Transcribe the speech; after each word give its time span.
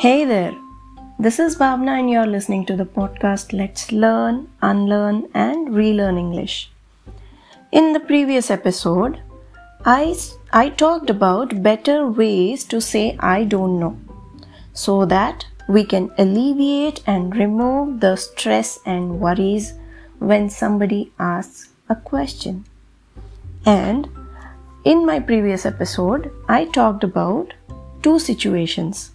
Hey 0.00 0.24
there, 0.24 0.54
this 1.18 1.38
is 1.38 1.56
Bhavana, 1.56 1.98
and 1.98 2.08
you're 2.10 2.26
listening 2.26 2.64
to 2.64 2.74
the 2.74 2.86
podcast 2.86 3.52
Let's 3.52 3.92
Learn, 3.92 4.48
Unlearn, 4.62 5.28
and 5.34 5.74
Relearn 5.74 6.16
English. 6.16 6.70
In 7.70 7.92
the 7.92 8.00
previous 8.00 8.50
episode, 8.50 9.20
I, 9.84 10.16
I 10.54 10.70
talked 10.70 11.10
about 11.10 11.62
better 11.62 12.06
ways 12.06 12.64
to 12.72 12.80
say 12.80 13.18
I 13.20 13.44
don't 13.44 13.78
know 13.78 13.98
so 14.72 15.04
that 15.04 15.44
we 15.68 15.84
can 15.84 16.10
alleviate 16.16 17.02
and 17.06 17.36
remove 17.36 18.00
the 18.00 18.16
stress 18.16 18.78
and 18.86 19.20
worries 19.20 19.74
when 20.18 20.48
somebody 20.48 21.12
asks 21.18 21.68
a 21.90 21.94
question. 21.94 22.64
And 23.66 24.08
in 24.82 25.04
my 25.04 25.20
previous 25.20 25.66
episode, 25.66 26.32
I 26.48 26.64
talked 26.64 27.04
about 27.04 27.52
two 28.02 28.18
situations 28.18 29.10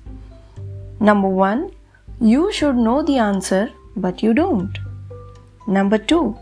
Number 1.00 1.28
one, 1.28 1.72
you 2.20 2.52
should 2.52 2.76
know 2.76 3.02
the 3.04 3.18
answer, 3.18 3.72
but 3.96 4.24
you 4.24 4.34
don't. 4.34 4.78
Number 5.68 5.98
two, 5.98 6.38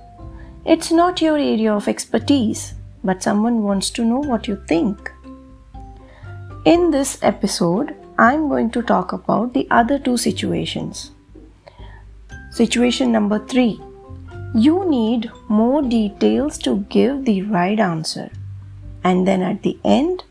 it's 0.65 0.91
not 0.91 1.21
your 1.21 1.37
area 1.37 1.73
of 1.73 1.87
expertise, 1.87 2.73
but 3.03 3.23
someone 3.23 3.63
wants 3.63 3.89
to 3.91 4.05
know 4.05 4.19
what 4.19 4.47
you 4.47 4.61
think. 4.67 5.11
In 6.65 6.91
this 6.91 7.17
episode, 7.21 7.95
I'm 8.17 8.47
going 8.47 8.69
to 8.71 8.81
talk 8.81 9.11
about 9.11 9.53
the 9.53 9.67
other 9.71 9.99
two 9.99 10.17
situations. 10.17 11.11
Situation 12.51 13.11
number 13.11 13.39
three 13.39 13.81
you 14.55 14.87
need 14.87 15.31
more 15.47 15.81
details 15.81 16.59
to 16.59 16.85
give 16.89 17.25
the 17.25 17.41
right 17.41 17.79
answer. 17.79 18.29
And 19.03 19.27
then 19.27 19.41
at 19.41 19.63
the 19.63 19.79
end, 19.83 20.23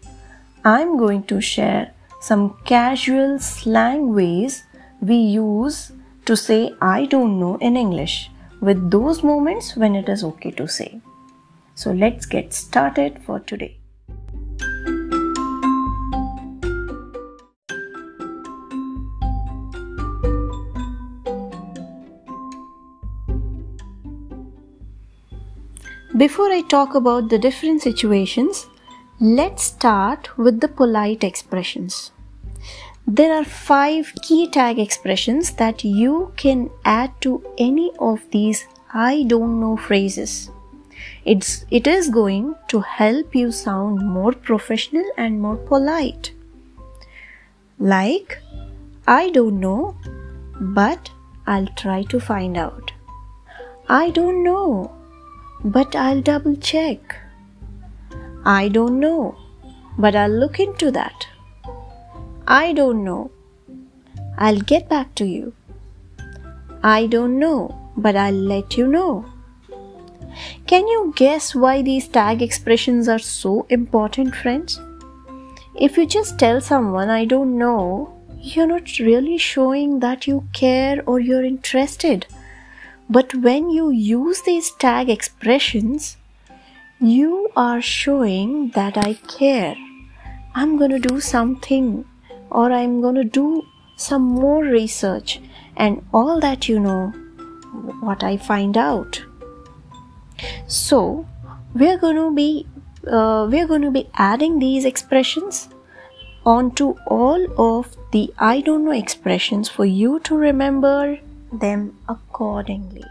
I'm 0.64 0.96
going 0.96 1.24
to 1.24 1.40
share 1.40 1.92
some 2.22 2.56
casual 2.64 3.36
slang 3.40 4.14
ways 4.14 4.62
we 5.00 5.16
use 5.16 5.90
to 6.24 6.36
say 6.36 6.72
I 6.80 7.06
don't 7.06 7.40
know 7.40 7.56
in 7.56 7.76
English 7.76 8.30
with 8.60 8.90
those 8.92 9.24
moments 9.24 9.74
when 9.76 9.96
it 9.96 10.08
is 10.08 10.22
okay 10.22 10.52
to 10.52 10.68
say. 10.68 11.00
So 11.74 11.90
let's 11.90 12.26
get 12.26 12.54
started 12.54 13.20
for 13.26 13.40
today. 13.40 13.76
Before 26.16 26.52
I 26.52 26.62
talk 26.68 26.94
about 26.94 27.30
the 27.30 27.38
different 27.38 27.82
situations, 27.82 28.68
Let's 29.24 29.62
start 29.62 30.36
with 30.36 30.60
the 30.60 30.66
polite 30.66 31.22
expressions. 31.22 32.10
There 33.06 33.32
are 33.32 33.44
five 33.44 34.12
key 34.20 34.48
tag 34.50 34.80
expressions 34.80 35.52
that 35.52 35.84
you 35.84 36.32
can 36.36 36.70
add 36.84 37.12
to 37.20 37.40
any 37.56 37.92
of 38.00 38.28
these 38.32 38.66
I 38.92 39.22
don't 39.28 39.60
know 39.60 39.76
phrases. 39.76 40.50
It's, 41.24 41.64
it 41.70 41.86
is 41.86 42.08
going 42.08 42.56
to 42.66 42.80
help 42.80 43.32
you 43.32 43.52
sound 43.52 44.04
more 44.04 44.32
professional 44.32 45.08
and 45.16 45.40
more 45.40 45.56
polite. 45.56 46.32
Like, 47.78 48.42
I 49.06 49.30
don't 49.30 49.60
know, 49.60 49.96
but 50.60 51.12
I'll 51.46 51.68
try 51.76 52.02
to 52.02 52.18
find 52.18 52.56
out. 52.56 52.90
I 53.88 54.10
don't 54.10 54.42
know, 54.42 54.90
but 55.62 55.94
I'll 55.94 56.22
double 56.22 56.56
check. 56.56 57.20
I 58.44 58.68
don't 58.68 58.98
know, 58.98 59.36
but 59.96 60.16
I'll 60.16 60.30
look 60.30 60.58
into 60.58 60.90
that. 60.90 61.26
I 62.46 62.72
don't 62.72 63.04
know. 63.04 63.30
I'll 64.36 64.60
get 64.60 64.88
back 64.88 65.14
to 65.16 65.24
you. 65.24 65.52
I 66.82 67.06
don't 67.06 67.38
know, 67.38 67.92
but 67.96 68.16
I'll 68.16 68.34
let 68.34 68.76
you 68.76 68.88
know. 68.88 69.24
Can 70.66 70.88
you 70.88 71.12
guess 71.14 71.54
why 71.54 71.82
these 71.82 72.08
tag 72.08 72.42
expressions 72.42 73.08
are 73.08 73.18
so 73.18 73.66
important, 73.68 74.34
friends? 74.34 74.80
If 75.74 75.96
you 75.96 76.06
just 76.06 76.38
tell 76.38 76.60
someone, 76.60 77.10
I 77.10 77.24
don't 77.24 77.56
know, 77.56 78.18
you're 78.38 78.66
not 78.66 78.98
really 78.98 79.38
showing 79.38 80.00
that 80.00 80.26
you 80.26 80.48
care 80.52 81.02
or 81.06 81.20
you're 81.20 81.44
interested. 81.44 82.26
But 83.08 83.34
when 83.34 83.70
you 83.70 83.90
use 83.90 84.42
these 84.42 84.72
tag 84.72 85.08
expressions, 85.08 86.16
you 87.02 87.50
are 87.56 87.82
showing 87.82 88.70
that 88.70 88.96
I 88.96 89.14
care. 89.26 89.74
I'm 90.54 90.78
going 90.78 90.92
to 90.92 91.00
do 91.00 91.20
something 91.20 92.04
or 92.48 92.70
I'm 92.70 93.00
going 93.00 93.16
to 93.16 93.24
do 93.24 93.66
some 93.96 94.22
more 94.22 94.62
research 94.62 95.40
and 95.76 96.06
all 96.14 96.38
that 96.38 96.68
you 96.68 96.78
know 96.78 97.08
what 98.00 98.22
I 98.22 98.36
find 98.36 98.76
out. 98.76 99.20
So, 100.68 101.26
we're 101.74 101.98
going 101.98 102.16
to 102.16 102.32
be 102.32 102.66
uh, 103.08 103.48
we're 103.50 103.66
going 103.66 103.82
to 103.82 103.90
be 103.90 104.08
adding 104.14 104.60
these 104.60 104.84
expressions 104.84 105.68
onto 106.46 106.94
all 107.08 107.46
of 107.58 107.96
the 108.12 108.32
I 108.38 108.60
don't 108.60 108.84
know 108.84 108.92
expressions 108.92 109.68
for 109.68 109.84
you 109.84 110.20
to 110.20 110.36
remember 110.36 111.18
them 111.52 111.98
accordingly. 112.08 113.04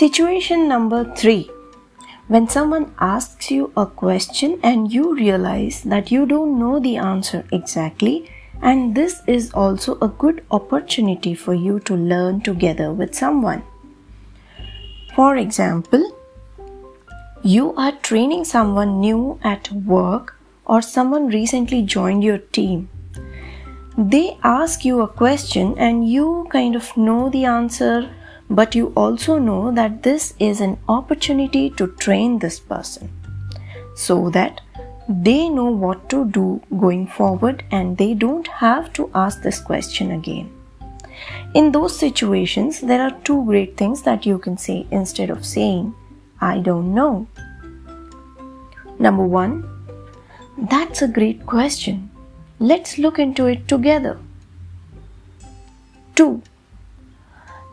Situation 0.00 0.66
number 0.66 1.14
three. 1.14 1.50
When 2.26 2.48
someone 2.48 2.94
asks 2.98 3.50
you 3.50 3.70
a 3.76 3.84
question 3.84 4.58
and 4.62 4.90
you 4.90 5.14
realize 5.14 5.82
that 5.82 6.10
you 6.10 6.24
don't 6.24 6.58
know 6.58 6.80
the 6.80 6.96
answer 6.96 7.44
exactly, 7.52 8.30
and 8.62 8.94
this 8.94 9.20
is 9.26 9.52
also 9.52 9.98
a 10.00 10.08
good 10.08 10.42
opportunity 10.50 11.34
for 11.34 11.52
you 11.52 11.80
to 11.80 11.94
learn 11.94 12.40
together 12.40 12.94
with 12.94 13.14
someone. 13.14 13.62
For 15.14 15.36
example, 15.36 16.16
you 17.42 17.74
are 17.74 17.92
training 17.92 18.46
someone 18.46 19.00
new 19.00 19.38
at 19.42 19.70
work 19.70 20.34
or 20.64 20.80
someone 20.80 21.26
recently 21.26 21.82
joined 21.82 22.24
your 22.24 22.38
team. 22.38 22.88
They 23.98 24.38
ask 24.44 24.82
you 24.82 25.02
a 25.02 25.08
question 25.08 25.76
and 25.76 26.08
you 26.08 26.48
kind 26.50 26.74
of 26.74 26.96
know 26.96 27.28
the 27.28 27.44
answer 27.44 28.08
but 28.50 28.74
you 28.74 28.92
also 28.96 29.38
know 29.38 29.70
that 29.70 30.02
this 30.02 30.34
is 30.40 30.60
an 30.60 30.76
opportunity 30.88 31.70
to 31.70 31.86
train 32.04 32.38
this 32.38 32.58
person 32.58 33.08
so 33.94 34.28
that 34.30 34.60
they 35.08 35.48
know 35.48 35.70
what 35.70 36.08
to 36.08 36.24
do 36.24 36.60
going 36.78 37.06
forward 37.06 37.62
and 37.70 37.96
they 37.96 38.12
don't 38.14 38.46
have 38.46 38.92
to 38.92 39.10
ask 39.14 39.42
this 39.42 39.60
question 39.60 40.10
again. 40.12 40.50
In 41.54 41.72
those 41.72 41.98
situations, 41.98 42.80
there 42.80 43.02
are 43.02 43.16
two 43.24 43.44
great 43.44 43.76
things 43.76 44.02
that 44.02 44.26
you 44.26 44.38
can 44.38 44.56
say 44.56 44.86
instead 44.90 45.30
of 45.30 45.44
saying, 45.44 45.94
I 46.40 46.58
don't 46.58 46.94
know. 46.94 47.26
Number 48.98 49.24
one, 49.24 49.64
that's 50.56 51.02
a 51.02 51.08
great 51.08 51.46
question. 51.46 52.10
Let's 52.58 52.98
look 52.98 53.18
into 53.18 53.46
it 53.46 53.66
together. 53.66 54.18
Two, 56.14 56.42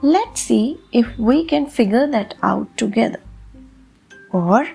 Let's 0.03 0.41
see 0.41 0.79
if 0.91 1.17
we 1.17 1.43
can 1.43 1.65
figure 1.65 2.05
that 2.05 2.35
out 2.43 2.77
together. 2.77 3.19
Or 4.31 4.67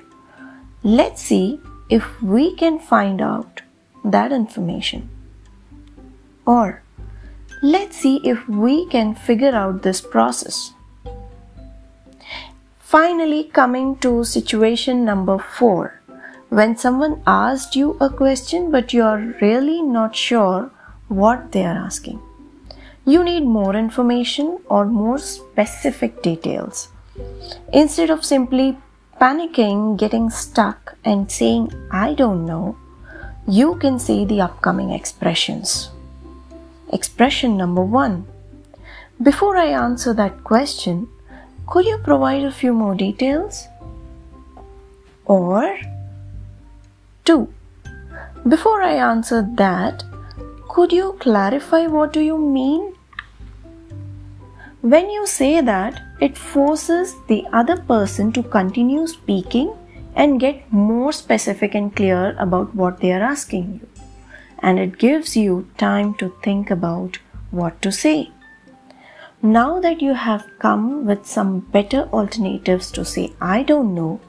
let's 0.83 1.23
see 1.23 1.61
if 1.89 2.21
we 2.21 2.57
can 2.57 2.81
find 2.81 3.23
out 3.23 3.63
that 4.05 4.33
information. 4.33 5.09
Or 6.45 6.83
let's 7.63 7.99
see 7.99 8.21
if 8.25 8.49
we 8.49 8.87
can 8.89 9.15
figure 9.15 9.55
out 9.55 9.83
this 9.83 10.01
process. 10.01 10.73
Finally, 12.81 13.45
coming 13.45 13.95
to 13.99 14.25
situation 14.25 15.05
number 15.05 15.39
four. 15.39 16.01
When 16.49 16.77
someone 16.77 17.23
asked 17.29 17.77
you 17.77 17.97
a 18.01 18.11
question 18.11 18.73
but 18.73 18.93
you 18.93 19.05
are 19.05 19.37
really 19.41 19.83
not 19.83 20.17
sure 20.17 20.73
what 21.07 21.53
they 21.53 21.65
are 21.65 21.79
asking 21.79 22.21
you 23.05 23.25
need 23.25 23.45
more 23.45 23.75
information 23.75 24.59
or 24.67 24.85
more 24.85 25.19
specific 25.19 26.23
details. 26.23 26.89
Instead 27.73 28.11
of 28.11 28.25
simply 28.25 28.79
panicking, 29.21 29.99
getting 29.99 30.31
stuck, 30.31 30.97
and 31.05 31.31
saying, 31.31 31.73
I 31.91 32.15
don't 32.15 32.47
know, 32.47 32.77
you 33.47 33.77
can 33.77 33.99
see 33.99 34.25
the 34.25 34.41
upcoming 34.41 34.91
expressions. 34.91 35.91
Expression 36.93 37.57
number 37.57 37.83
one 37.83 38.27
Before 39.21 39.57
I 39.57 39.67
answer 39.67 40.15
that 40.15 40.45
question, 40.45 41.09
could 41.67 41.87
you 41.87 41.99
provide 41.99 42.45
a 42.45 42.53
few 42.53 42.73
more 42.73 42.95
details? 42.95 43.67
Or 45.25 45.79
two 47.25 47.53
Before 48.47 48.83
I 48.83 48.95
answer 48.95 49.49
that, 49.57 50.05
could 50.69 50.93
you 50.93 51.17
clarify 51.21 51.87
what 51.87 52.13
do 52.13 52.21
you 52.21 52.39
mean? 52.39 52.92
When 54.83 55.11
you 55.11 55.29
say 55.29 55.61
that, 55.61 56.03
it 56.21 56.37
forces 56.37 57.15
the 57.29 57.47
other 57.53 57.77
person 57.77 58.33
to 58.33 58.43
continue 58.43 59.07
speaking 59.07 59.73
and 60.17 60.41
get 60.41 60.73
more 60.73 61.13
specific 61.13 61.77
and 61.77 61.95
clear 61.95 62.35
about 62.37 62.75
what 62.75 62.99
they 62.99 63.13
are 63.13 63.23
asking 63.23 63.75
you. 63.75 64.05
And 64.59 64.81
it 64.81 64.99
gives 64.99 65.37
you 65.37 65.69
time 65.79 66.15
to 66.15 66.35
think 66.43 66.69
about 66.73 67.19
what 67.53 67.81
to 67.83 67.93
say. 67.93 68.33
Now 69.41 69.79
that 69.79 70.03
you 70.03 70.15
have 70.15 70.51
come 70.59 71.07
with 71.07 71.27
some 71.27 71.61
better 71.61 72.09
alternatives 72.13 72.91
to 72.93 73.05
say, 73.05 73.33
I 73.41 73.63
don't 73.63 73.95
know, 73.95 74.21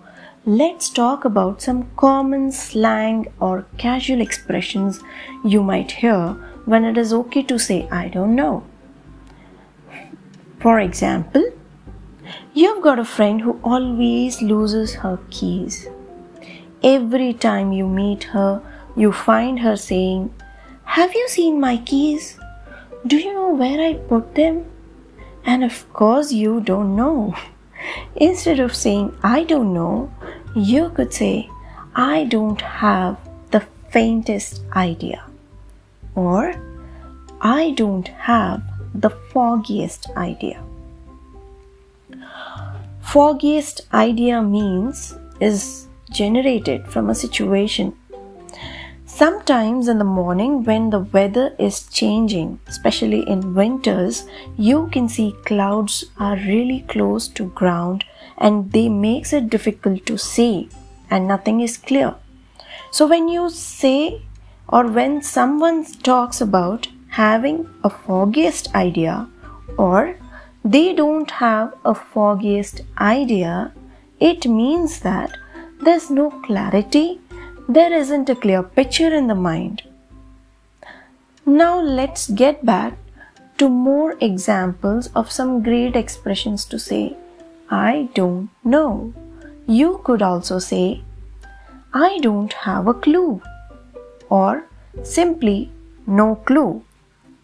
let's 0.45 0.89
talk 0.89 1.25
about 1.25 1.63
some 1.63 1.89
common 1.97 2.51
slang 2.51 3.25
or 3.39 3.65
casual 3.79 4.21
expressions 4.21 5.01
you 5.43 5.63
might 5.63 5.93
hear 5.93 6.33
when 6.65 6.85
it 6.85 6.95
is 6.95 7.11
okay 7.11 7.41
to 7.41 7.57
say, 7.57 7.87
I 7.89 8.07
don't 8.07 8.35
know. 8.35 8.63
For 10.63 10.79
example, 10.79 11.43
you've 12.53 12.81
got 12.81 12.97
a 12.97 13.03
friend 13.03 13.41
who 13.41 13.59
always 13.65 14.41
loses 14.41 14.93
her 14.95 15.19
keys. 15.29 15.89
Every 16.81 17.33
time 17.33 17.73
you 17.73 17.85
meet 17.85 18.23
her, 18.35 18.61
you 18.95 19.11
find 19.11 19.59
her 19.59 19.75
saying, 19.75 20.33
Have 20.85 21.13
you 21.15 21.27
seen 21.27 21.59
my 21.59 21.75
keys? 21.75 22.39
Do 23.05 23.17
you 23.17 23.33
know 23.33 23.49
where 23.49 23.81
I 23.81 23.95
put 23.95 24.35
them? 24.35 24.63
And 25.45 25.65
of 25.65 25.91
course, 25.91 26.31
you 26.31 26.61
don't 26.61 26.95
know. 26.95 27.35
Instead 28.15 28.61
of 28.61 28.73
saying, 28.73 29.13
I 29.21 29.43
don't 29.43 29.73
know, 29.73 30.13
you 30.55 30.91
could 30.91 31.13
say, 31.13 31.49
I 31.93 32.23
don't 32.23 32.61
have 32.61 33.17
the 33.51 33.59
faintest 33.89 34.61
idea. 34.73 35.25
Or, 36.15 36.53
I 37.41 37.71
don't 37.71 38.07
have 38.07 38.63
the 38.93 39.09
foggiest 39.09 40.09
idea. 40.15 40.63
Foggiest 43.01 43.81
idea 43.93 44.41
means 44.41 45.15
is 45.39 45.87
generated 46.11 46.87
from 46.87 47.09
a 47.09 47.15
situation 47.15 47.93
Sometimes 49.15 49.87
in 49.89 49.99
the 49.99 50.03
morning, 50.03 50.63
when 50.63 50.89
the 50.89 51.01
weather 51.01 51.53
is 51.59 51.87
changing, 51.89 52.59
especially 52.65 53.19
in 53.29 53.53
winters, 53.53 54.25
you 54.57 54.89
can 54.91 55.07
see 55.07 55.35
clouds 55.45 56.05
are 56.17 56.35
really 56.35 56.83
close 56.87 57.27
to 57.27 57.45
ground 57.49 58.03
and 58.39 58.71
they 58.71 58.89
makes 58.89 59.31
it 59.31 59.51
difficult 59.51 60.07
to 60.07 60.17
see 60.17 60.67
and 61.11 61.27
nothing 61.27 61.61
is 61.61 61.77
clear. 61.77 62.15
So 62.89 63.05
when 63.05 63.27
you 63.27 63.51
say 63.51 64.23
or 64.67 64.87
when 64.87 65.21
someone 65.21 65.85
talks 65.85 66.41
about 66.41 66.87
having 67.15 67.57
a 67.83 67.89
foggiest 67.89 68.73
idea 68.75 69.27
or 69.77 70.15
they 70.65 70.93
don't 70.93 71.31
have 71.31 71.73
a 71.85 71.93
foggiest 71.93 72.81
idea, 72.97 73.71
it 74.19 74.47
means 74.47 74.99
that 75.01 75.37
there's 75.81 76.09
no 76.09 76.29
clarity 76.45 77.19
there 77.67 77.93
isn't 77.93 78.29
a 78.29 78.35
clear 78.35 78.61
picture 78.61 79.13
in 79.13 79.27
the 79.27 79.35
mind. 79.35 79.83
Now 81.45 81.79
let's 81.79 82.29
get 82.29 82.65
back 82.65 82.97
to 83.57 83.69
more 83.69 84.17
examples 84.19 85.07
of 85.15 85.31
some 85.31 85.63
great 85.63 85.95
expressions 85.95 86.65
to 86.65 86.79
say, 86.79 87.15
I 87.69 88.09
don't 88.13 88.49
know. 88.63 89.13
You 89.65 90.01
could 90.03 90.21
also 90.21 90.59
say, 90.59 91.01
I 91.93 92.19
don't 92.19 92.51
have 92.53 92.87
a 92.87 92.93
clue, 92.93 93.41
or 94.29 94.65
simply 95.03 95.71
no 96.05 96.35
clue, 96.35 96.83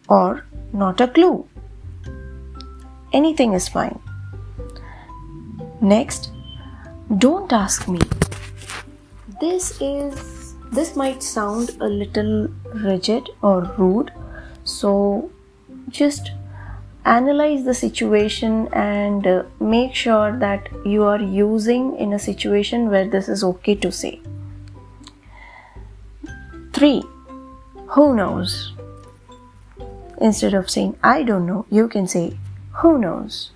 or 0.09 0.45
not 0.73 1.01
a 1.01 1.07
clue. 1.07 1.47
Anything 3.13 3.53
is 3.53 3.67
fine. 3.67 3.99
Next, 5.81 6.31
don't 7.17 7.51
ask 7.51 7.87
me 7.87 7.99
this 9.41 9.79
is 9.81 10.53
this 10.71 10.95
might 10.95 11.23
sound 11.23 11.75
a 11.79 11.87
little 11.87 12.47
rigid 12.73 13.29
or 13.41 13.61
rude 13.77 14.11
so 14.63 15.31
just 15.87 16.31
analyze 17.05 17.63
the 17.63 17.73
situation 17.73 18.67
and 18.73 19.25
uh, 19.25 19.43
make 19.59 19.95
sure 19.95 20.37
that 20.37 20.67
you 20.85 21.03
are 21.03 21.21
using 21.21 21.95
in 21.97 22.13
a 22.13 22.19
situation 22.19 22.89
where 22.89 23.07
this 23.07 23.29
is 23.29 23.43
okay 23.43 23.75
to 23.75 23.91
say 23.91 24.19
3 26.73 27.01
who 27.95 28.13
knows 28.13 28.73
instead 30.19 30.53
of 30.53 30.69
saying 30.69 30.95
i 31.03 31.23
don't 31.23 31.45
know 31.45 31.65
you 31.69 31.87
can 31.87 32.07
say 32.07 32.37
who 32.81 32.97
knows 32.97 33.51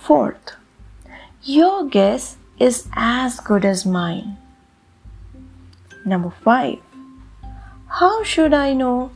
fourth 0.00 0.56
your 1.42 1.86
guess 1.86 2.36
is 2.58 2.88
as 2.94 3.38
good 3.40 3.64
as 3.64 3.86
mine 3.86 4.36
Number 6.06 6.30
5. 6.30 6.78
How 7.88 8.22
should 8.22 8.54
I 8.54 8.74
know? 8.74 9.10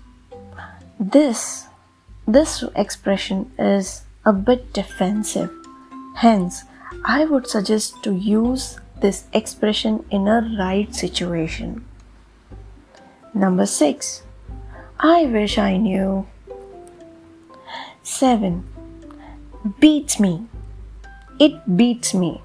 This 0.98 1.68
this 2.26 2.64
expression 2.74 3.52
is 3.56 4.02
a 4.24 4.32
bit 4.32 4.72
defensive. 4.72 5.52
Hence, 6.16 6.64
I 7.04 7.26
would 7.26 7.46
suggest 7.46 8.02
to 8.02 8.12
use 8.12 8.80
this 9.00 9.24
expression 9.32 10.04
in 10.10 10.26
a 10.26 10.42
right 10.58 10.92
situation. 10.92 11.84
Number 13.32 13.66
6. 13.66 14.22
I 15.02 15.24
wish 15.24 15.56
I 15.56 15.78
knew. 15.78 16.26
7. 18.02 18.68
Beats 19.78 20.20
me. 20.20 20.46
It 21.38 21.74
beats 21.74 22.12
me. 22.12 22.42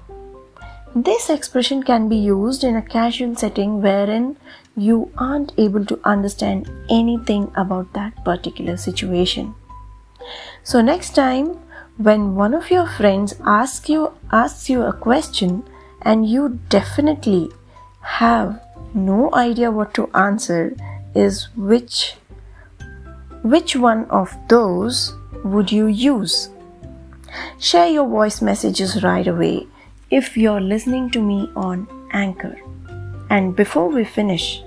This 0.94 1.28
expression 1.28 1.82
can 1.82 2.08
be 2.08 2.16
used 2.16 2.64
in 2.64 2.74
a 2.74 2.80
casual 2.80 3.36
setting 3.36 3.82
wherein 3.82 4.38
you 4.74 5.12
aren't 5.18 5.52
able 5.58 5.84
to 5.84 6.00
understand 6.04 6.70
anything 6.88 7.52
about 7.56 7.92
that 7.92 8.24
particular 8.24 8.78
situation. 8.78 9.54
So 10.62 10.80
next 10.80 11.14
time 11.14 11.58
when 11.98 12.36
one 12.36 12.54
of 12.54 12.70
your 12.70 12.86
friends 12.86 13.34
asks 13.44 13.90
you 13.90 14.12
asks 14.32 14.70
you 14.70 14.82
a 14.82 14.94
question 14.94 15.62
and 16.00 16.26
you 16.26 16.58
definitely 16.70 17.50
have 18.00 18.58
no 18.94 19.34
idea 19.34 19.70
what 19.70 19.92
to 19.92 20.08
answer 20.14 20.74
is 21.14 21.48
which 21.54 22.14
which 23.50 23.76
one 23.76 24.04
of 24.06 24.36
those 24.48 25.14
would 25.44 25.70
you 25.70 25.86
use? 25.86 26.50
Share 27.58 27.86
your 27.86 28.08
voice 28.08 28.42
messages 28.42 29.02
right 29.02 29.26
away 29.26 29.66
if 30.10 30.36
you're 30.36 30.60
listening 30.60 31.10
to 31.10 31.22
me 31.22 31.50
on 31.54 31.86
Anchor. 32.12 32.56
And 33.28 33.54
before 33.56 33.88
we 33.88 34.04
finish, 34.04 34.62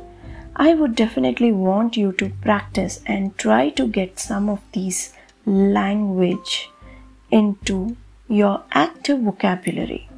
I 0.55 0.73
would 0.73 0.95
definitely 0.95 1.51
want 1.51 1.95
you 1.95 2.11
to 2.13 2.31
practice 2.41 3.01
and 3.05 3.37
try 3.37 3.69
to 3.69 3.87
get 3.87 4.19
some 4.19 4.49
of 4.49 4.59
these 4.73 5.13
language 5.45 6.69
into 7.31 7.95
your 8.27 8.63
active 8.71 9.21
vocabulary. 9.21 10.09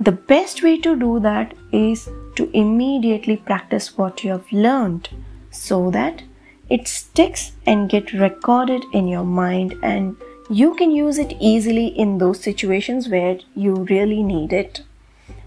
The 0.00 0.12
best 0.12 0.62
way 0.62 0.78
to 0.78 0.96
do 0.96 1.20
that 1.20 1.54
is 1.72 2.08
to 2.36 2.50
immediately 2.52 3.36
practice 3.36 3.96
what 3.96 4.24
you 4.24 4.30
have 4.30 4.50
learned 4.50 5.08
so 5.50 5.90
that 5.90 6.22
it 6.70 6.88
sticks 6.88 7.52
and 7.66 7.88
get 7.90 8.12
recorded 8.12 8.84
in 8.92 9.06
your 9.08 9.24
mind 9.24 9.74
and 9.82 10.16
you 10.50 10.74
can 10.74 10.90
use 10.90 11.18
it 11.18 11.34
easily 11.40 11.86
in 11.86 12.18
those 12.18 12.40
situations 12.40 13.08
where 13.08 13.38
you 13.54 13.74
really 13.90 14.22
need 14.22 14.52
it. 14.52 14.82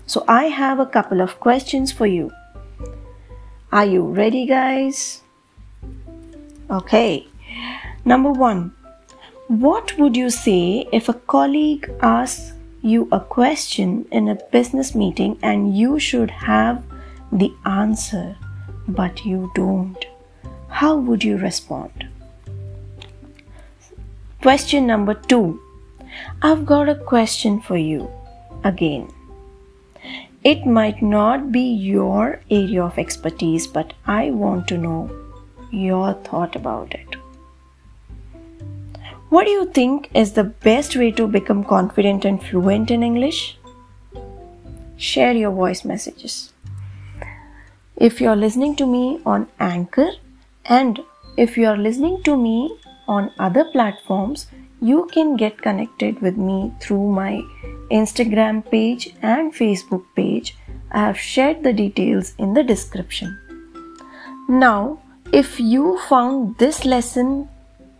So, 0.06 0.24
I 0.28 0.46
have 0.46 0.80
a 0.80 0.86
couple 0.86 1.22
of 1.22 1.40
questions 1.40 1.92
for 1.92 2.08
you. 2.08 2.32
Are 3.72 3.86
you 3.86 4.02
ready, 4.04 4.46
guys? 4.46 5.22
Okay. 6.70 7.28
Number 8.06 8.32
one, 8.32 8.74
what 9.48 9.98
would 9.98 10.16
you 10.16 10.30
say 10.30 10.88
if 10.92 11.10
a 11.10 11.14
colleague 11.14 11.90
asks 12.02 12.54
you 12.82 13.08
a 13.12 13.20
question 13.20 14.06
in 14.12 14.30
a 14.30 14.36
business 14.52 14.96
meeting 14.96 15.38
and 15.42 15.78
you 15.78 16.00
should 16.00 16.32
have 16.32 16.84
the 17.32 17.54
answer, 17.66 18.36
but 18.88 19.26
you 19.26 19.52
don't? 19.56 20.06
How 20.70 20.96
would 20.96 21.24
you 21.24 21.38
respond? 21.38 22.08
Question 24.42 24.88
number 24.88 25.14
two 25.14 25.60
I've 26.42 26.66
got 26.66 26.90
a 26.90 26.96
question 26.96 27.60
for 27.62 27.78
you 27.78 28.10
again. 28.64 29.12
It 30.44 30.66
might 30.66 31.02
not 31.02 31.52
be 31.52 31.62
your 31.62 32.42
area 32.50 32.84
of 32.84 32.98
expertise, 32.98 33.68
but 33.68 33.94
I 34.06 34.32
want 34.32 34.68
to 34.70 34.78
know 34.78 35.10
your 35.72 36.14
thought 36.14 36.56
about 36.56 36.94
it. 36.94 37.16
What 39.30 39.46
do 39.46 39.52
you 39.52 39.66
think 39.66 40.10
is 40.14 40.34
the 40.34 40.46
best 40.46 40.96
way 40.96 41.12
to 41.12 41.28
become 41.28 41.64
confident 41.64 42.24
and 42.24 42.42
fluent 42.42 42.92
in 42.92 43.04
English? 43.04 43.58
Share 44.96 45.34
your 45.34 45.52
voice 45.52 45.84
messages. 45.84 46.54
If 47.98 48.22
you're 48.22 48.38
listening 48.38 48.76
to 48.78 48.86
me 48.86 49.20
on 49.26 49.48
Anchor 49.60 50.12
and 50.68 51.00
if 51.38 51.58
you 51.58 51.68
are 51.68 51.78
listening 51.78 52.22
to 52.24 52.36
me 52.36 52.78
on 53.08 53.32
other 53.40 53.66
platforms, 53.72 54.48
you 54.82 55.08
can 55.12 55.36
get 55.36 55.62
connected 55.62 56.22
with 56.22 56.38
me 56.38 56.72
through 56.80 57.12
my 57.12 57.42
Instagram 57.92 58.70
page 58.70 59.14
and 59.22 59.54
Facebook 59.54 60.04
page. 60.16 60.56
I 60.92 61.00
have 61.00 61.20
shared 61.20 61.64
the 61.64 61.74
details 61.74 62.34
in 62.38 62.54
the 62.54 62.64
description. 62.64 63.40
Now, 64.50 65.02
if 65.34 65.60
you 65.60 66.00
found 66.08 66.58
this 66.58 66.86
lesson 66.86 67.50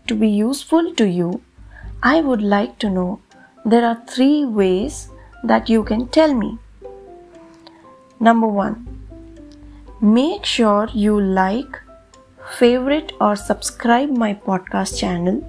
to 0.08 0.16
be 0.16 0.30
useful 0.30 0.94
to 0.96 1.08
you, 1.08 1.42
I 2.04 2.22
would 2.22 2.42
like 2.42 2.78
to 2.80 2.90
know 2.90 3.22
there 3.66 3.86
are 3.86 4.02
three 4.08 4.46
ways 4.46 5.10
that 5.44 5.70
you 5.70 5.84
can 5.84 6.08
tell 6.08 6.34
me. 6.34 6.58
Number 8.20 8.48
one, 8.48 8.88
make 10.00 10.46
sure 10.46 10.90
you 10.94 11.20
like, 11.20 11.82
favorite, 12.56 13.14
or 13.20 13.36
subscribe 13.36 14.10
my 14.10 14.34
podcast 14.34 14.98
channel 14.98 15.44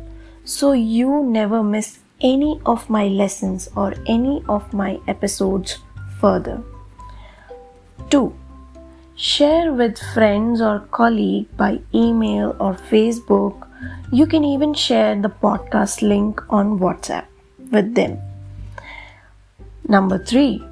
so 0.45 0.73
you 0.73 1.25
never 1.25 1.63
miss 1.63 1.99
any 2.21 2.61
of 2.67 2.89
my 2.91 3.07
lessons 3.07 3.69
or 3.77 3.95
any 4.07 4.43
of 4.49 4.73
my 4.73 4.99
episodes 5.07 5.79
further. 6.21 6.63
2. 8.11 8.35
Share 9.15 9.73
with 9.73 9.99
friends 10.15 10.61
or 10.61 10.81
colleague 10.91 11.47
by 11.57 11.81
email 11.95 12.57
or 12.59 12.75
Facebook. 12.75 13.67
You 14.13 14.27
can 14.27 14.45
even 14.45 14.75
share 14.75 15.21
the 15.21 15.29
podcast 15.29 16.03
link 16.03 16.41
on 16.51 16.79
WhatsApp 16.79 17.27
with 17.71 17.95
them. 17.95 18.19
Number 19.89 20.19
3. 20.19 20.65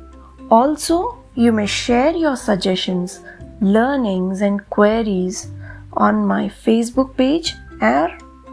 Also, 0.51 1.19
you 1.35 1.53
may 1.53 1.67
share 1.67 2.15
your 2.17 2.37
suggestions, 2.37 3.21
learnings 3.61 4.41
and 4.41 4.69
queries 4.71 5.49
on 5.97 6.27
my 6.27 6.49
Facebook 6.49 7.17
page 7.17 7.55
or 7.81 8.09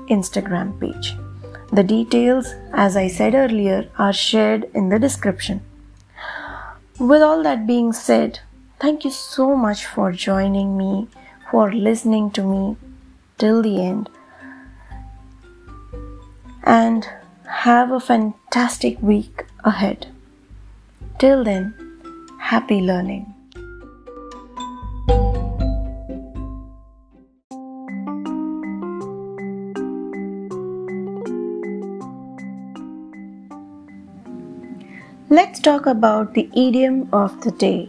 Instagram 0.09 0.79
page. 0.79 1.15
The 1.71 1.83
details, 1.83 2.53
as 2.73 2.95
I 2.95 3.07
said 3.07 3.33
earlier, 3.33 3.89
are 3.97 4.13
shared 4.13 4.69
in 4.73 4.89
the 4.89 4.99
description. 4.99 5.61
With 6.99 7.21
all 7.21 7.41
that 7.43 7.65
being 7.65 7.91
said, 7.93 8.39
thank 8.79 9.03
you 9.03 9.11
so 9.11 9.55
much 9.55 9.85
for 9.85 10.11
joining 10.11 10.77
me, 10.77 11.07
for 11.49 11.73
listening 11.73 12.29
to 12.31 12.43
me 12.43 12.77
till 13.37 13.61
the 13.63 13.83
end, 13.83 14.09
and 16.63 17.07
have 17.47 17.91
a 17.91 17.99
fantastic 17.99 19.01
week 19.01 19.45
ahead. 19.63 20.07
Till 21.17 21.43
then, 21.43 21.73
happy 22.39 22.81
learning. 22.81 23.32
Let's 35.53 35.61
talk 35.61 35.85
about 35.85 36.33
the 36.33 36.49
idiom 36.59 37.09
of 37.13 37.41
the 37.41 37.51
day 37.51 37.87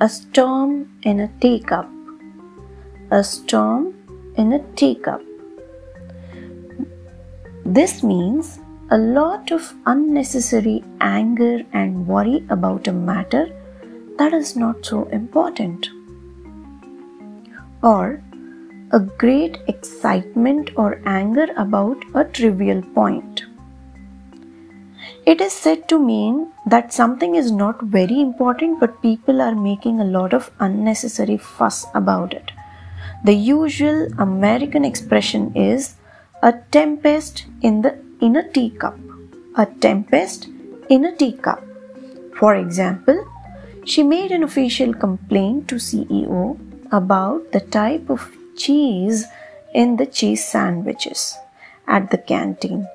a 0.00 0.08
storm 0.08 0.88
in 1.02 1.18
a 1.18 1.26
teacup. 1.40 1.88
A 3.10 3.24
storm 3.24 3.86
in 4.36 4.52
a 4.52 4.60
teacup. 4.76 5.20
This 7.64 8.04
means 8.04 8.60
a 8.90 8.98
lot 8.98 9.50
of 9.50 9.74
unnecessary 9.86 10.84
anger 11.00 11.64
and 11.72 12.06
worry 12.06 12.44
about 12.48 12.86
a 12.86 12.92
matter 12.92 13.44
that 14.18 14.32
is 14.32 14.54
not 14.54 14.86
so 14.86 15.02
important. 15.06 15.88
Or 17.82 18.22
a 18.92 19.00
great 19.00 19.58
excitement 19.66 20.70
or 20.76 21.02
anger 21.06 21.48
about 21.56 22.04
a 22.14 22.24
trivial 22.24 22.82
point. 22.94 23.29
It 25.26 25.40
is 25.40 25.52
said 25.52 25.86
to 25.88 25.98
mean 25.98 26.52
that 26.66 26.94
something 26.94 27.34
is 27.34 27.52
not 27.52 27.82
very 27.82 28.20
important, 28.20 28.80
but 28.80 29.02
people 29.02 29.42
are 29.42 29.54
making 29.54 30.00
a 30.00 30.04
lot 30.04 30.32
of 30.32 30.50
unnecessary 30.58 31.36
fuss 31.36 31.86
about 31.94 32.32
it. 32.32 32.52
The 33.24 33.34
usual 33.34 34.08
American 34.18 34.84
expression 34.84 35.54
is 35.54 35.96
a 36.42 36.54
tempest 36.70 37.44
in 37.60 37.82
the 37.82 37.98
in 38.20 38.36
a 38.36 38.48
teacup. 38.48 38.98
A 39.56 39.66
tempest 39.66 40.48
in 40.88 41.04
a 41.04 41.14
teacup. 41.14 41.62
For 42.38 42.54
example, 42.54 43.26
she 43.84 44.02
made 44.02 44.32
an 44.32 44.42
official 44.42 44.94
complaint 44.94 45.68
to 45.68 45.74
CEO 45.74 46.58
about 46.90 47.52
the 47.52 47.60
type 47.60 48.08
of 48.08 48.30
cheese 48.56 49.26
in 49.74 49.96
the 49.96 50.06
cheese 50.06 50.44
sandwiches 50.44 51.36
at 51.86 52.10
the 52.10 52.18
canteen 52.18 52.86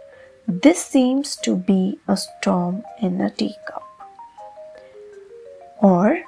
this 0.48 0.84
seems 0.84 1.36
to 1.38 1.56
be 1.56 2.00
a 2.08 2.18
storm 2.18 2.84
in 3.02 3.20
a 3.22 3.30
teacup. 3.30 3.84
Or, 5.82 6.20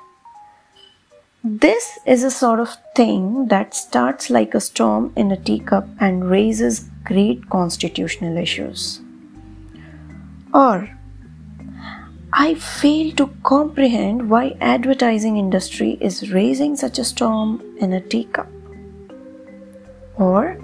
this 1.43 1.97
is 2.05 2.23
a 2.23 2.31
sort 2.31 2.59
of 2.59 2.75
thing 2.95 3.47
that 3.47 3.73
starts 3.73 4.29
like 4.29 4.53
a 4.53 4.59
storm 4.59 5.13
in 5.15 5.31
a 5.31 5.37
teacup 5.37 5.87
and 5.99 6.29
raises 6.29 6.89
great 7.03 7.49
constitutional 7.49 8.37
issues. 8.37 9.01
Or, 10.53 10.89
I 12.33 12.55
fail 12.55 13.13
to 13.15 13.27
comprehend 13.43 14.29
why 14.29 14.57
advertising 14.59 15.37
industry 15.37 15.97
is 16.01 16.31
raising 16.31 16.75
such 16.75 16.99
a 16.99 17.03
storm 17.03 17.63
in 17.79 17.93
a 17.93 18.01
teacup. 18.01 18.49
Or, 20.15 20.59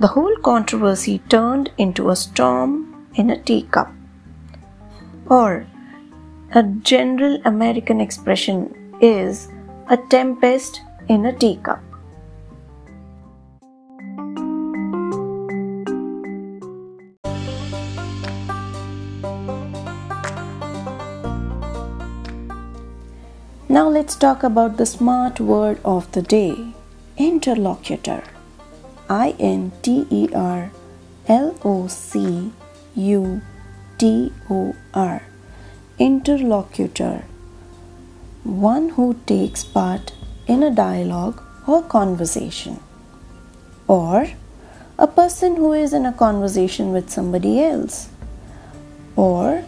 the 0.00 0.08
whole 0.08 0.36
controversy 0.42 1.20
turned 1.28 1.70
into 1.78 2.10
a 2.10 2.16
storm 2.16 3.08
in 3.14 3.30
a 3.30 3.40
teacup. 3.40 3.92
Or, 5.26 5.66
a 6.52 6.62
general 6.62 7.40
American 7.44 8.00
expression 8.00 8.96
is 9.00 9.48
a 9.88 9.96
tempest 9.96 10.80
in 11.08 11.26
a 11.26 11.32
teacup. 11.32 11.80
Now 23.68 23.88
let's 23.88 24.14
talk 24.14 24.42
about 24.42 24.76
the 24.76 24.86
smart 24.86 25.40
word 25.40 25.80
of 25.84 26.10
the 26.12 26.22
day 26.22 26.74
interlocutor. 27.16 28.22
I 29.08 29.34
N 29.38 29.72
T 29.82 30.06
E 30.10 30.28
R 30.34 30.70
L 31.28 31.54
O 31.64 31.88
C 31.88 32.52
U 32.94 33.42
T 33.98 34.32
O 34.48 34.74
R. 34.94 35.22
Interlocutor. 35.98 37.24
One 38.44 38.90
who 38.90 39.16
takes 39.26 39.62
part 39.62 40.12
in 40.46 40.62
a 40.62 40.70
dialogue 40.70 41.42
or 41.66 41.82
conversation. 41.82 42.80
Or 43.86 44.28
a 44.98 45.06
person 45.06 45.56
who 45.56 45.72
is 45.72 45.92
in 45.92 46.06
a 46.06 46.12
conversation 46.12 46.92
with 46.92 47.10
somebody 47.10 47.62
else. 47.62 48.08
Or 49.16 49.64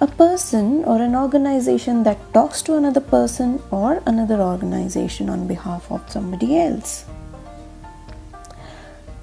a 0.00 0.06
person 0.06 0.84
or 0.84 1.02
an 1.02 1.14
organization 1.14 2.04
that 2.04 2.32
talks 2.32 2.62
to 2.62 2.76
another 2.76 3.00
person 3.00 3.62
or 3.70 4.02
another 4.06 4.40
organization 4.40 5.28
on 5.28 5.46
behalf 5.46 5.90
of 5.90 6.10
somebody 6.10 6.58
else. 6.58 7.04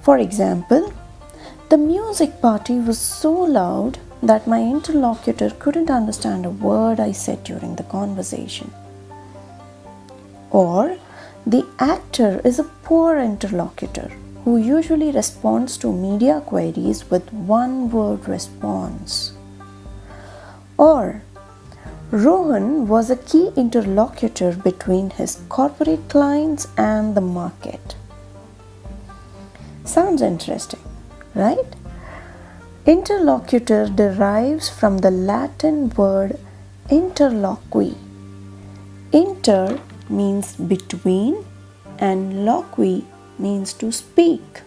For 0.06 0.18
example, 0.18 0.92
the 1.68 1.76
music 1.76 2.40
party 2.40 2.74
was 2.78 2.96
so 2.96 3.32
loud 3.32 3.98
that 4.22 4.46
my 4.46 4.62
interlocutor 4.62 5.50
couldn't 5.58 5.90
understand 5.90 6.46
a 6.46 6.50
word 6.50 7.00
I 7.00 7.10
said 7.10 7.42
during 7.42 7.74
the 7.74 7.82
conversation. 7.82 8.70
Or, 10.52 10.96
the 11.44 11.66
actor 11.80 12.40
is 12.44 12.60
a 12.60 12.70
poor 12.84 13.18
interlocutor 13.18 14.12
who 14.44 14.58
usually 14.58 15.10
responds 15.10 15.76
to 15.78 15.92
media 15.92 16.40
queries 16.40 17.10
with 17.10 17.32
one 17.32 17.90
word 17.90 18.28
response. 18.28 19.32
Or, 20.78 21.22
Rohan 22.12 22.86
was 22.86 23.10
a 23.10 23.16
key 23.16 23.50
interlocutor 23.56 24.52
between 24.52 25.10
his 25.10 25.40
corporate 25.48 26.08
clients 26.08 26.68
and 26.76 27.16
the 27.16 27.28
market. 27.40 27.96
Sounds 29.86 30.20
interesting, 30.20 30.80
right? 31.34 31.76
Interlocutor 32.86 33.88
derives 33.88 34.68
from 34.68 34.98
the 34.98 35.10
Latin 35.10 35.90
word 35.90 36.38
interloqui. 36.90 37.94
Inter 39.12 39.80
means 40.08 40.56
between 40.56 41.44
and 41.98 42.32
loqui 42.48 43.04
means 43.38 43.72
to 43.74 43.92
speak. 43.92 44.62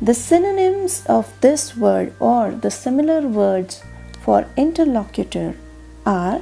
The 0.00 0.14
synonyms 0.14 1.04
of 1.06 1.32
this 1.40 1.76
word 1.76 2.14
or 2.20 2.52
the 2.52 2.70
similar 2.70 3.20
words 3.20 3.82
for 4.24 4.46
interlocutor 4.56 5.56
are 6.06 6.40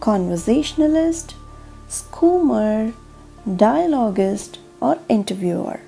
conversationalist, 0.00 1.34
schemer, 1.88 2.92
dialogist, 3.56 4.58
or 4.80 4.98
interviewer. 5.08 5.80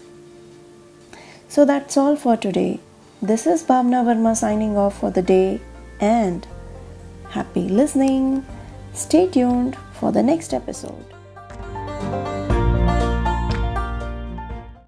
So 1.51 1.65
that's 1.65 1.97
all 1.97 2.15
for 2.15 2.37
today. 2.37 2.79
This 3.21 3.45
is 3.45 3.65
Bhavana 3.65 4.05
Varma 4.05 4.37
signing 4.37 4.77
off 4.77 5.01
for 5.01 5.11
the 5.11 5.21
day 5.21 5.61
and 6.01 6.47
happy 7.31 7.69
listening. 7.69 8.47
Stay 8.95 9.27
tuned 9.27 9.77
for 9.95 10.13
the 10.13 10.23
next 10.23 10.55
episode. 10.55 11.10